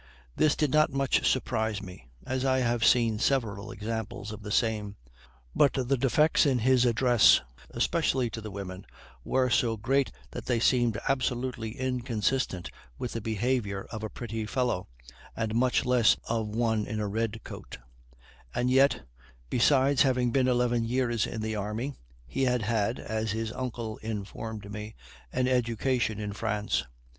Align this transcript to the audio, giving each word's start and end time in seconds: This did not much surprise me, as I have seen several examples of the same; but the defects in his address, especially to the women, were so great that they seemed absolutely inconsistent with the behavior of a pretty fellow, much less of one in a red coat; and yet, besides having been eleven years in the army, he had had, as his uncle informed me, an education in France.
This 0.35 0.55
did 0.55 0.71
not 0.71 0.91
much 0.91 1.29
surprise 1.31 1.79
me, 1.79 2.09
as 2.25 2.43
I 2.43 2.61
have 2.61 2.83
seen 2.83 3.19
several 3.19 3.71
examples 3.71 4.31
of 4.31 4.41
the 4.41 4.49
same; 4.49 4.95
but 5.55 5.73
the 5.73 5.95
defects 5.95 6.43
in 6.43 6.57
his 6.57 6.85
address, 6.85 7.41
especially 7.69 8.27
to 8.31 8.41
the 8.41 8.49
women, 8.49 8.87
were 9.23 9.47
so 9.51 9.77
great 9.77 10.11
that 10.31 10.47
they 10.47 10.59
seemed 10.59 10.99
absolutely 11.07 11.77
inconsistent 11.79 12.71
with 12.97 13.13
the 13.13 13.21
behavior 13.21 13.85
of 13.91 14.01
a 14.01 14.09
pretty 14.09 14.43
fellow, 14.47 14.87
much 15.53 15.85
less 15.85 16.17
of 16.27 16.47
one 16.47 16.87
in 16.87 16.99
a 16.99 17.07
red 17.07 17.43
coat; 17.43 17.77
and 18.55 18.71
yet, 18.71 19.03
besides 19.51 20.01
having 20.01 20.31
been 20.31 20.47
eleven 20.47 20.83
years 20.83 21.27
in 21.27 21.41
the 21.43 21.55
army, 21.55 21.93
he 22.25 22.45
had 22.45 22.63
had, 22.63 22.97
as 22.99 23.33
his 23.33 23.51
uncle 23.51 23.97
informed 23.97 24.71
me, 24.71 24.95
an 25.31 25.47
education 25.47 26.19
in 26.19 26.33
France. 26.33 26.85